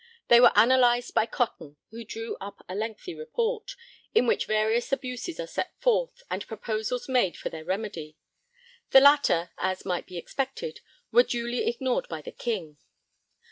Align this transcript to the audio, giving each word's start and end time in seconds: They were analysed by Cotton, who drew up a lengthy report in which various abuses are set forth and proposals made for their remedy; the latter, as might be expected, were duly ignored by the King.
They 0.29 0.39
were 0.39 0.51
analysed 0.55 1.13
by 1.13 1.27
Cotton, 1.27 1.77
who 1.91 2.03
drew 2.03 2.35
up 2.41 2.65
a 2.67 2.73
lengthy 2.73 3.13
report 3.13 3.75
in 4.15 4.25
which 4.25 4.47
various 4.47 4.91
abuses 4.91 5.39
are 5.39 5.45
set 5.45 5.79
forth 5.79 6.23
and 6.27 6.47
proposals 6.47 7.07
made 7.07 7.37
for 7.37 7.49
their 7.49 7.63
remedy; 7.65 8.17
the 8.89 8.99
latter, 8.99 9.51
as 9.59 9.85
might 9.85 10.07
be 10.07 10.17
expected, 10.17 10.79
were 11.11 11.21
duly 11.21 11.67
ignored 11.69 12.07
by 12.09 12.23
the 12.23 12.31
King. 12.31 12.77